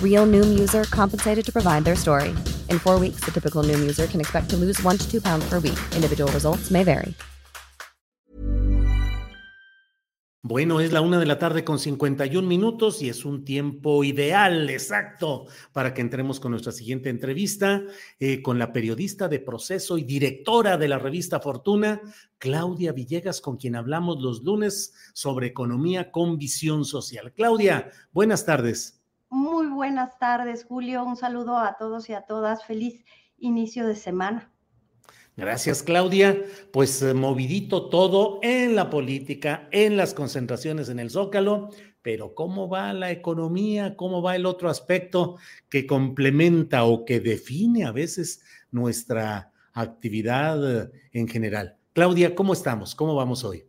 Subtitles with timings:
[0.00, 2.32] Real Noom user compensated to provide their story.
[2.70, 5.44] In four weeks, the typical Noom user can expect to lose one to two pounds
[5.48, 5.78] per week.
[5.96, 7.14] Individual results may vary.
[10.46, 14.68] Bueno, es la una de la tarde con 51 minutos y es un tiempo ideal,
[14.68, 17.82] exacto, para que entremos con nuestra siguiente entrevista
[18.20, 22.02] eh, con la periodista de proceso y directora de la revista Fortuna,
[22.36, 27.32] Claudia Villegas, con quien hablamos los lunes sobre economía con visión social.
[27.32, 29.03] Claudia, buenas tardes.
[29.34, 31.02] Muy buenas tardes, Julio.
[31.02, 32.64] Un saludo a todos y a todas.
[32.64, 33.04] Feliz
[33.36, 34.52] inicio de semana.
[35.36, 36.40] Gracias, Claudia.
[36.72, 42.68] Pues eh, movidito todo en la política, en las concentraciones en el Zócalo, pero ¿cómo
[42.68, 43.96] va la economía?
[43.96, 45.36] ¿Cómo va el otro aspecto
[45.68, 51.76] que complementa o que define a veces nuestra actividad eh, en general?
[51.92, 52.94] Claudia, ¿cómo estamos?
[52.94, 53.64] ¿Cómo vamos hoy?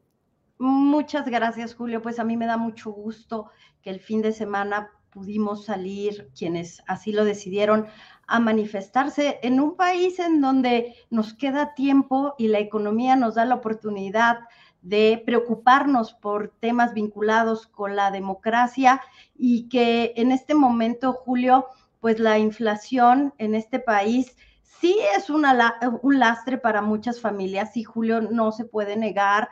[0.60, 2.04] Muchas gracias, Julio.
[2.04, 3.50] Pues a mí me da mucho gusto
[3.82, 7.88] que el fin de semana pudimos salir, quienes así lo decidieron,
[8.28, 13.46] a manifestarse en un país en donde nos queda tiempo y la economía nos da
[13.46, 14.40] la oportunidad
[14.82, 19.02] de preocuparnos por temas vinculados con la democracia
[19.36, 21.68] y que en este momento, Julio,
[22.02, 27.84] pues la inflación en este país sí es una, un lastre para muchas familias, sí,
[27.84, 29.48] Julio, no se puede negar,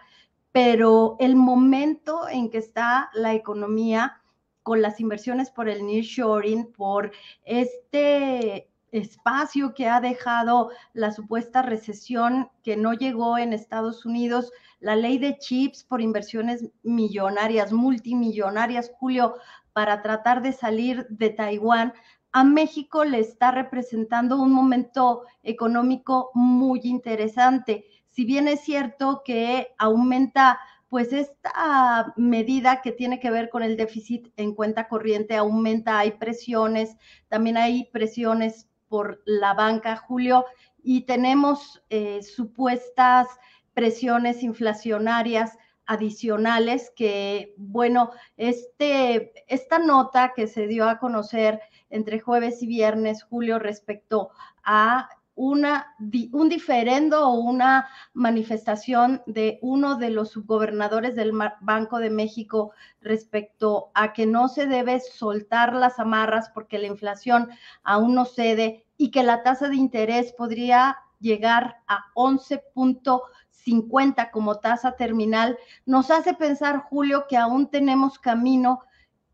[0.52, 4.23] pero el momento en que está la economía
[4.63, 7.12] con las inversiones por el nearshoring, por
[7.46, 14.96] este espacio que ha dejado la supuesta recesión que no llegó en Estados Unidos, la
[14.96, 19.35] ley de chips por inversiones millonarias, multimillonarias, Julio,
[19.74, 21.94] para tratar de salir de Taiwán,
[22.31, 27.85] a México le está representando un momento económico muy interesante.
[28.09, 30.59] Si bien es cierto que aumenta
[30.94, 36.12] pues esta medida que tiene que ver con el déficit en cuenta corriente aumenta, hay
[36.12, 36.98] presiones,
[37.30, 40.46] también hay presiones por la banca, Julio,
[40.84, 43.26] y tenemos eh, supuestas
[43.74, 52.62] presiones inflacionarias adicionales que, bueno, este, esta nota que se dio a conocer entre jueves
[52.62, 54.30] y viernes, Julio, respecto
[54.64, 55.96] a una,
[56.32, 62.72] un diferendo o una manifestación de uno de los subgobernadores del Banco de México
[63.02, 67.50] respecto a que no se debe soltar las amarras porque la inflación
[67.84, 74.96] aún no cede y que la tasa de interés podría llegar a 11.50 como tasa
[74.96, 78.84] terminal, nos hace pensar, Julio, que aún tenemos camino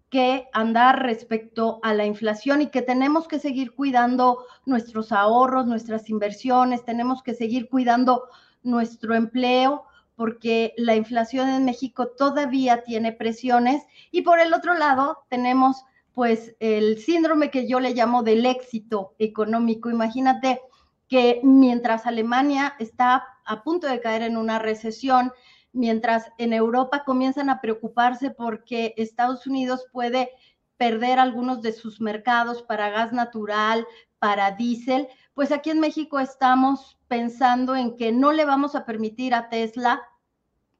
[0.09, 6.09] que andar respecto a la inflación y que tenemos que seguir cuidando nuestros ahorros, nuestras
[6.09, 8.23] inversiones, tenemos que seguir cuidando
[8.63, 15.19] nuestro empleo porque la inflación en México todavía tiene presiones y por el otro lado
[15.29, 19.89] tenemos pues el síndrome que yo le llamo del éxito económico.
[19.89, 20.59] Imagínate
[21.07, 25.31] que mientras Alemania está a punto de caer en una recesión,
[25.71, 30.29] mientras en Europa comienzan a preocuparse porque Estados Unidos puede
[30.77, 33.85] perder algunos de sus mercados para gas natural,
[34.17, 39.33] para diésel, pues aquí en México estamos pensando en que no le vamos a permitir
[39.33, 40.01] a Tesla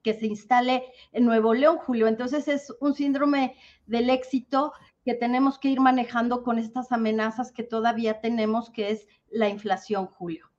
[0.03, 2.07] que se instale en Nuevo León, Julio.
[2.07, 3.55] Entonces es un síndrome
[3.85, 4.73] del éxito
[5.03, 10.07] que tenemos que ir manejando con estas amenazas que todavía tenemos, que es la inflación,
[10.07, 10.49] Julio.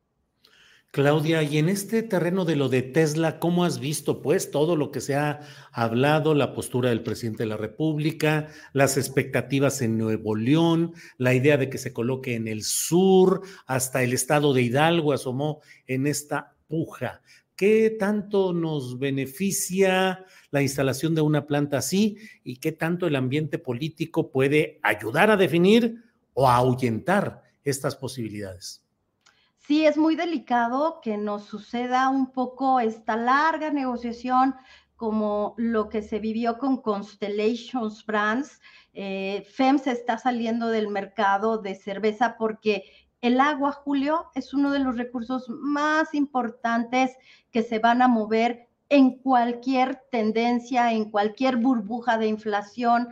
[0.93, 4.91] Claudia, y en este terreno de lo de Tesla, ¿cómo has visto pues todo lo
[4.91, 5.41] que se ha
[5.71, 11.57] hablado, la postura del presidente de la República, las expectativas en Nuevo León, la idea
[11.59, 16.57] de que se coloque en el sur, hasta el estado de Hidalgo asomó en esta
[16.67, 17.23] puja?
[17.55, 23.59] ¿Qué tanto nos beneficia la instalación de una planta así y qué tanto el ambiente
[23.59, 26.03] político puede ayudar a definir
[26.35, 28.83] o a ahuyentar estas posibilidades?
[29.71, 34.57] Sí es muy delicado que nos suceda un poco esta larga negociación
[34.97, 38.61] como lo que se vivió con Constellations Brands.
[38.95, 42.83] Eh, FEMS está saliendo del mercado de cerveza porque
[43.21, 47.17] el agua, Julio, es uno de los recursos más importantes
[47.53, 53.11] que se van a mover en cualquier tendencia, en cualquier burbuja de inflación,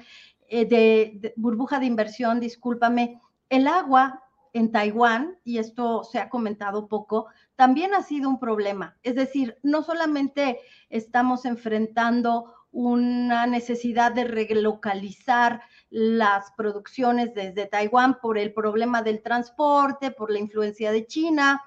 [0.49, 3.21] eh, de, burbuja de inversión, discúlpame.
[3.49, 8.97] El agua en Taiwán, y esto se ha comentado poco, también ha sido un problema.
[9.03, 10.61] Es decir, no solamente
[10.91, 20.11] estamos enfrentando una necesidad de relocalizar las producciones desde Taiwán por el problema del transporte,
[20.11, 21.63] por la influencia de China.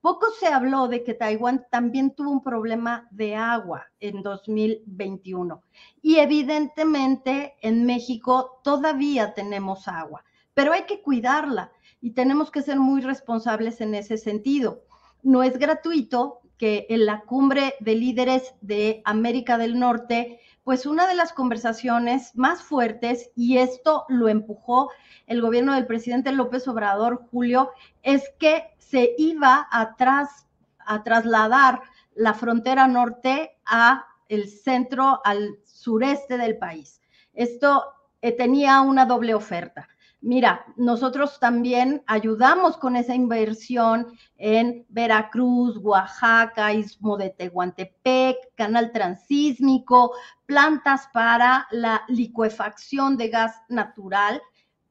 [0.00, 5.62] Poco se habló de que Taiwán también tuvo un problema de agua en 2021.
[6.00, 10.24] Y evidentemente en México todavía tenemos agua,
[10.54, 11.70] pero hay que cuidarla
[12.02, 14.82] y tenemos que ser muy responsables en ese sentido.
[15.22, 21.06] No es gratuito que en la cumbre de líderes de América del Norte, pues una
[21.06, 24.90] de las conversaciones más fuertes, y esto lo empujó
[25.28, 27.70] el gobierno del presidente López Obrador, Julio,
[28.02, 30.48] es que se iba atrás
[30.80, 31.80] a trasladar
[32.14, 37.00] la frontera norte a el centro, al sureste del país.
[37.32, 37.84] Esto
[38.20, 39.88] eh, tenía una doble oferta
[40.22, 50.12] mira, nosotros también ayudamos con esa inversión en Veracruz, Oaxaca, Istmo de Tehuantepec, canal transísmico,
[50.46, 54.40] plantas para la licuefacción de gas natural,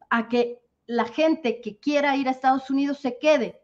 [0.10, 3.62] a que la gente que quiera ir a Estados Unidos se quede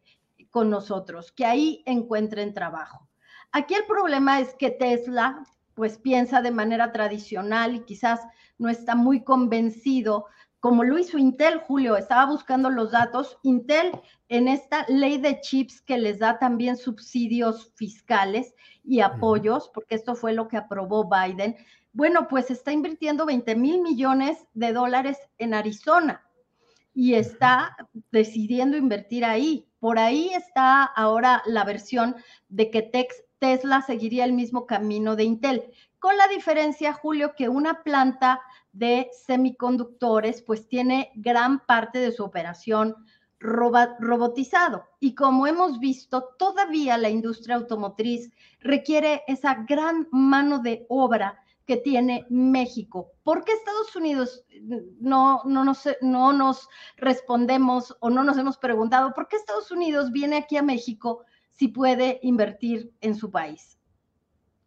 [0.49, 3.07] con nosotros, que ahí encuentren trabajo.
[3.51, 5.43] Aquí el problema es que Tesla
[5.73, 8.21] pues piensa de manera tradicional y quizás
[8.57, 10.25] no está muy convencido
[10.59, 13.37] como lo hizo Intel, Julio, estaba buscando los datos.
[13.43, 13.91] Intel
[14.27, 20.15] en esta ley de chips que les da también subsidios fiscales y apoyos, porque esto
[20.15, 21.55] fue lo que aprobó Biden,
[21.93, 26.23] bueno, pues está invirtiendo 20 mil millones de dólares en Arizona
[26.93, 27.75] y está
[28.11, 29.67] decidiendo invertir ahí.
[29.79, 32.15] Por ahí está ahora la versión
[32.49, 32.91] de que
[33.39, 38.41] Tesla seguiría el mismo camino de Intel, con la diferencia, Julio, que una planta
[38.71, 42.95] de semiconductores, pues tiene gran parte de su operación
[43.39, 44.85] robotizado.
[44.99, 51.77] Y como hemos visto, todavía la industria automotriz requiere esa gran mano de obra que
[51.77, 53.11] tiene México.
[53.23, 54.45] ¿Por qué Estados Unidos
[55.01, 60.11] no, no, nos, no nos respondemos o no nos hemos preguntado por qué Estados Unidos
[60.11, 63.77] viene aquí a México si puede invertir en su país?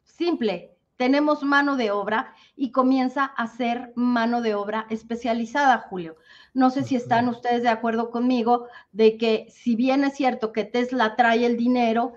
[0.05, 6.17] Simple, tenemos mano de obra y comienza a ser mano de obra especializada, Julio.
[6.52, 10.64] No sé si están ustedes de acuerdo conmigo de que si bien es cierto que
[10.64, 12.12] Tesla trae el dinero,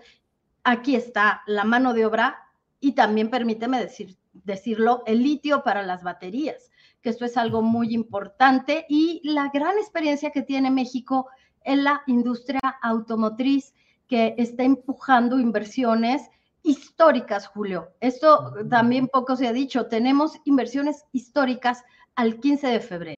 [0.65, 2.49] aquí está la mano de obra
[2.81, 6.69] y también permíteme decir, decirlo, el litio para las baterías,
[7.01, 11.29] que esto es algo muy importante y la gran experiencia que tiene México
[11.63, 13.73] en la industria automotriz
[14.09, 16.29] que está empujando inversiones
[16.63, 17.89] históricas, Julio.
[17.99, 19.87] Esto también poco se ha dicho.
[19.87, 21.83] Tenemos inversiones históricas
[22.15, 23.15] al 15 de febrero.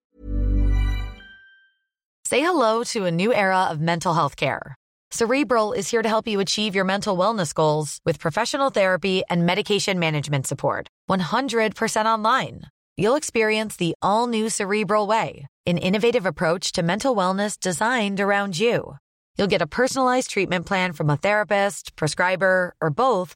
[2.27, 4.75] Say hello to a new era of mental health care.
[5.11, 9.45] Cerebral is here to help you achieve your mental wellness goals with professional therapy and
[9.45, 10.87] medication management support.
[11.09, 12.63] 100% online.
[12.97, 18.57] You'll experience the all new Cerebral Way, an innovative approach to mental wellness designed around
[18.57, 18.97] you.
[19.37, 23.35] You'll get a personalized treatment plan from a therapist, prescriber, or both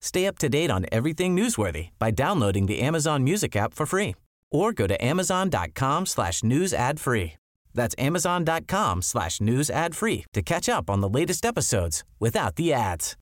[0.00, 4.14] Stay up to date on everything newsworthy by downloading the Amazon Music app for free
[4.50, 7.34] or go to amazon.com slash news ad free.
[7.74, 12.72] That's amazon.com slash news ad free to catch up on the latest episodes without the
[12.72, 13.16] ads.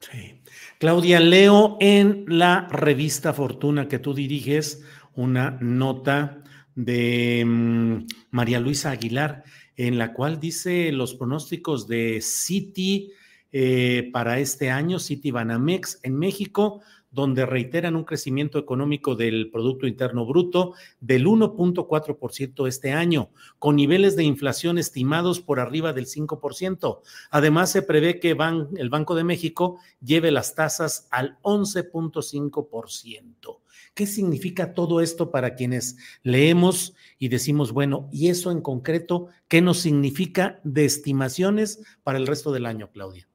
[0.00, 0.40] Sí.
[0.78, 4.82] Claudia, leo en la revista Fortuna que tú diriges
[5.16, 6.42] una nota
[6.76, 9.42] de um, María Luisa Aguilar
[9.76, 13.12] en la cual dice los pronósticos de Citi
[13.52, 19.86] eh, para este año, Citi Banamex en México, donde reiteran un crecimiento económico del Producto
[19.86, 27.00] Interno Bruto del 1.4% este año, con niveles de inflación estimados por arriba del 5%.
[27.30, 28.36] Además, se prevé que
[28.76, 33.58] el Banco de México lleve las tasas al 11.5%.
[33.94, 39.60] ¿Qué significa todo esto para quienes leemos y decimos, bueno, y eso en concreto, qué
[39.60, 43.27] nos significa de estimaciones para el resto del año, Claudia?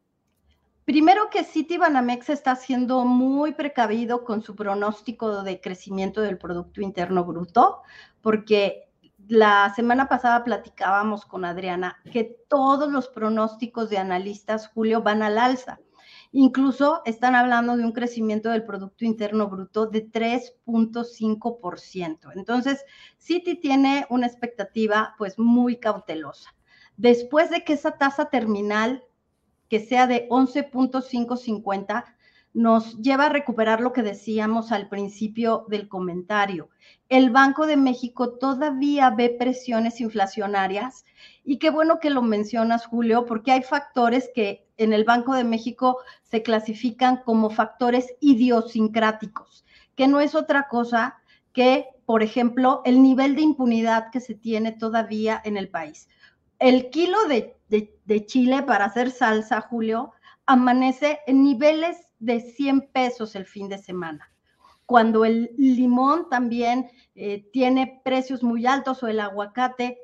[0.85, 6.81] Primero que City Banamex está siendo muy precavido con su pronóstico de crecimiento del Producto
[6.81, 7.83] Interno Bruto,
[8.21, 8.89] porque
[9.29, 15.37] la semana pasada platicábamos con Adriana que todos los pronósticos de analistas, Julio, van al
[15.37, 15.79] alza.
[16.33, 22.31] Incluso están hablando de un crecimiento del Producto Interno Bruto de 3.5%.
[22.35, 22.83] Entonces,
[23.17, 26.53] Citi tiene una expectativa pues muy cautelosa.
[26.97, 29.05] Después de que esa tasa terminal
[29.69, 32.05] que sea de 11.550
[32.53, 36.69] nos lleva a recuperar lo que decíamos al principio del comentario.
[37.09, 41.03] El Banco de México todavía ve presiones inflacionarias
[41.43, 45.43] y qué bueno que lo mencionas, Julio, porque hay factores que en el Banco de
[45.43, 49.65] México se clasifican como factores idiosincráticos,
[49.95, 51.17] que no es otra cosa
[51.53, 56.07] que, por ejemplo, el nivel de impunidad que se tiene todavía en el país
[56.63, 60.13] el kilo de, chile para hacer salsa, Julio,
[60.45, 64.31] amanece en niveles de 100 pesos el fin de semana.
[64.85, 69.99] Cuando el limón también eh, tiene precios muy altos o el aguacate,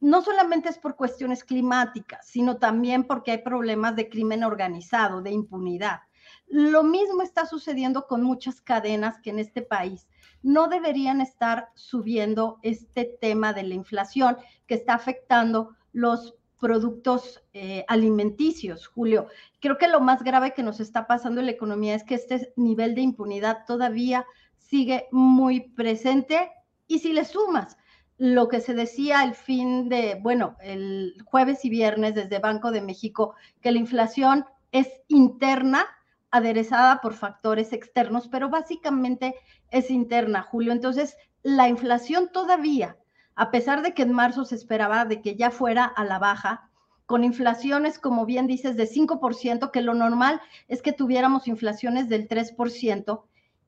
[0.00, 5.32] no solamente es por cuestiones climáticas, sino también porque hay problemas de crimen organizado, de
[5.32, 6.00] impunidad.
[6.46, 10.08] Lo mismo está sucediendo con muchas cadenas que en este país
[10.42, 17.84] no deberían estar subiendo este tema de la inflación que está afectando los productos eh,
[17.88, 19.28] alimenticios, Julio.
[19.60, 22.52] Creo que lo más grave que nos está pasando en la economía es que este
[22.56, 24.26] nivel de impunidad todavía
[24.58, 26.50] sigue muy presente
[26.86, 27.76] y si le sumas
[28.18, 32.82] lo que se decía el fin de, bueno, el jueves y viernes desde Banco de
[32.82, 35.86] México, que la inflación es interna,
[36.30, 39.36] aderezada por factores externos, pero básicamente
[39.70, 40.72] es interna, Julio.
[40.72, 42.97] Entonces, la inflación todavía
[43.38, 46.68] a pesar de que en marzo se esperaba de que ya fuera a la baja,
[47.06, 52.28] con inflaciones, como bien dices, de 5%, que lo normal es que tuviéramos inflaciones del
[52.28, 53.22] 3%,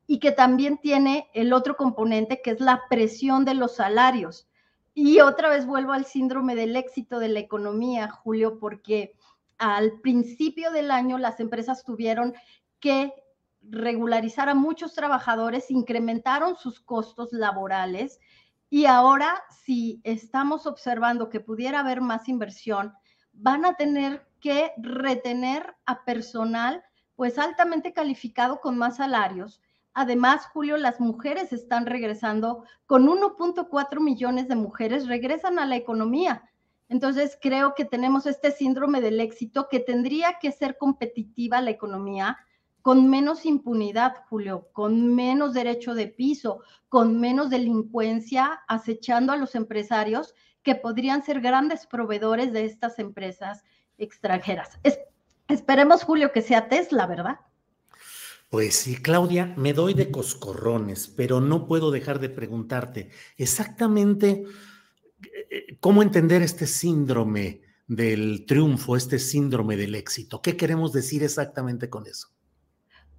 [0.09, 4.49] y que también tiene el otro componente, que es la presión de los salarios.
[4.93, 9.15] Y otra vez vuelvo al síndrome del éxito de la economía, Julio, porque
[9.57, 12.35] al principio del año las empresas tuvieron
[12.81, 13.13] que
[13.63, 18.19] regularizar a muchos trabajadores, incrementaron sus costos laborales
[18.71, 22.95] y ahora, si estamos observando que pudiera haber más inversión,
[23.33, 26.83] van a tener que retener a personal
[27.17, 29.61] pues altamente calificado con más salarios.
[29.93, 36.49] Además, Julio, las mujeres están regresando, con 1.4 millones de mujeres regresan a la economía.
[36.89, 42.39] Entonces, creo que tenemos este síndrome del éxito que tendría que ser competitiva la economía
[42.83, 49.55] con menos impunidad, Julio, con menos derecho de piso, con menos delincuencia, acechando a los
[49.55, 53.65] empresarios que podrían ser grandes proveedores de estas empresas
[53.99, 54.79] extranjeras.
[55.49, 57.41] esperemos, Julio, que sea Tesla, ¿verdad?
[58.51, 64.45] Pues sí, Claudia, me doy de coscorrones, pero no puedo dejar de preguntarte exactamente
[65.23, 70.43] eh, cómo entender este síndrome del triunfo, este síndrome del éxito.
[70.43, 72.29] ¿Qué queremos decir exactamente con eso?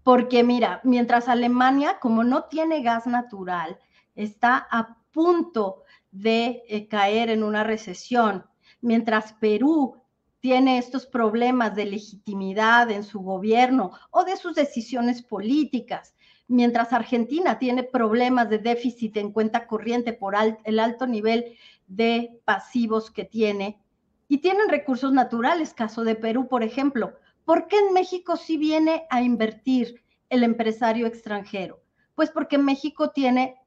[0.03, 3.79] Porque mira, mientras Alemania, como no tiene gas natural,
[4.15, 8.45] está a punto de eh, caer en una recesión,
[8.81, 10.01] mientras Perú
[10.39, 16.15] tiene estos problemas de legitimidad en su gobierno o de sus decisiones políticas,
[16.47, 23.11] mientras Argentina tiene problemas de déficit en cuenta corriente por el alto nivel de pasivos
[23.11, 23.79] que tiene,
[24.27, 27.13] y tienen recursos naturales, caso de Perú, por ejemplo,
[27.51, 31.81] ¿Por qué en México sí viene a invertir el empresario extranjero?
[32.15, 33.57] Pues porque México tiene,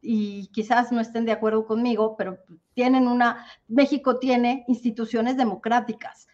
[0.00, 2.38] y quizás no estén de acuerdo conmigo, pero
[2.74, 6.28] tienen una, México tiene instituciones democráticas.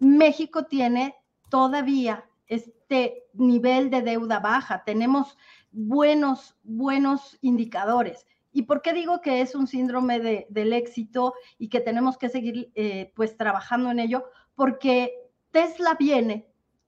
[0.00, 1.14] México tiene
[1.50, 5.38] todavía este nivel de deuda baja, tenemos
[5.70, 8.26] buenos, buenos indicadores.
[8.52, 12.28] ¿Y por qué digo que es un síndrome de, del éxito y que tenemos que
[12.28, 14.24] seguir eh, pues trabajando en ello?
[14.56, 15.19] Porque
[15.50, 16.46] Tesla viene,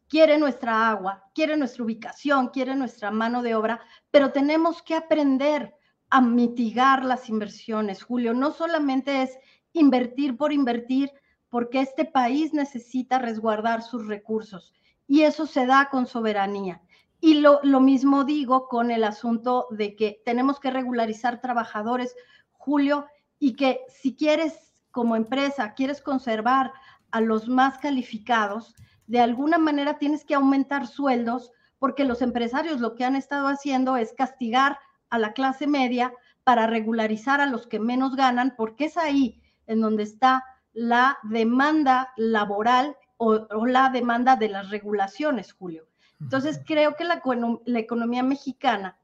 [0.08, 5.74] quiere nuestra agua, quiere nuestra ubicación, quiere nuestra mano de obra, pero tenemos que aprender
[6.10, 8.34] a mitigar las inversiones, Julio.
[8.34, 9.38] No solamente es
[9.72, 11.10] invertir por invertir,
[11.48, 14.72] porque este país necesita resguardar sus recursos
[15.06, 16.80] y eso se da con soberanía.
[17.20, 22.16] Y lo, lo, mismo digo con el asunto de que tenemos que regularizar trabajadores,
[22.52, 23.06] Julio,
[23.38, 26.72] y que si quieres como empresa, quieres conservar
[27.12, 28.74] a los más calificados,
[29.06, 33.96] de alguna manera tienes que aumentar sueldos porque los empresarios lo que han estado haciendo
[33.96, 34.78] es castigar
[35.10, 36.12] a la clase media
[36.44, 42.12] para regularizar a los que menos ganan, porque es ahí en donde está la demanda
[42.16, 45.86] laboral o, la demanda de las regulaciones, Julio.
[46.20, 47.22] Entonces, creo que la,
[47.66, 48.96] la economía mexicana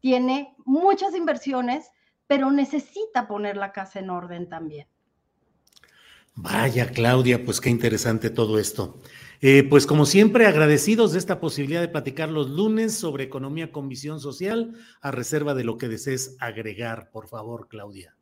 [0.00, 1.90] tiene muchas inversiones,
[2.26, 4.86] pero necesita poner la casa en orden también.
[6.42, 8.98] Vaya, Claudia, pues qué interesante todo esto.
[9.42, 13.90] Eh, pues como siempre, agradecidos de esta posibilidad de platicar los lunes sobre economía con
[13.90, 18.16] visión social, a reserva de lo que desees agregar, por favor, Claudia.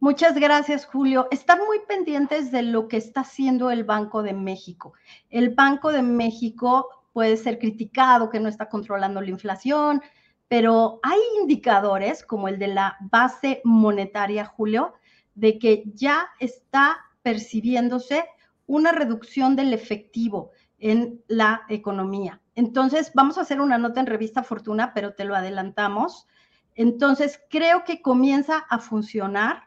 [0.00, 1.28] Muchas gracias, Julio.
[1.30, 4.94] Están muy pendientes de lo que está haciendo el Banco de México.
[5.30, 10.02] El Banco de México puede ser criticado que no está controlando la inflación,
[10.48, 14.94] pero hay indicadores como el de la base monetaria, Julio,
[15.36, 18.24] de que ya está percibiéndose
[18.66, 22.40] una reducción del efectivo en la economía.
[22.54, 26.26] Entonces, vamos a hacer una nota en revista Fortuna, pero te lo adelantamos.
[26.74, 29.64] Entonces, creo que comienza a funcionar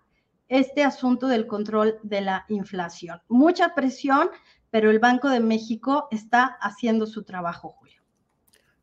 [0.48, 3.22] este asunto del control de la inflación.
[3.27, 4.29] Mucha presión,
[4.70, 8.01] pero el Banco de México está haciendo su trabajo, Julio.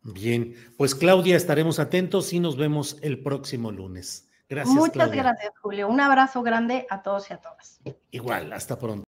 [0.02, 4.27] Bien, pues Claudia, estaremos atentos y nos vemos el próximo lunes.
[4.48, 4.74] Gracias.
[4.74, 5.88] Muchas gracias, Julio.
[5.88, 7.80] Un abrazo grande a todos y a todas.
[8.10, 9.04] Igual, hasta pronto.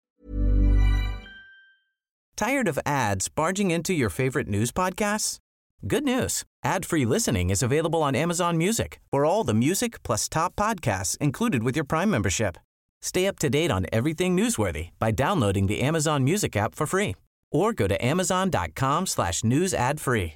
[2.35, 5.39] Tired of ads barging into your favorite news podcasts?
[5.87, 6.43] Good news.
[6.63, 8.99] Ad-free listening is available on Amazon Music.
[9.11, 12.57] For all the music plus top podcasts included with your Prime membership.
[13.01, 17.15] Stay up to date on everything newsworthy by downloading the Amazon Music app for free
[17.51, 20.35] or go to amazon.com slash news ad free.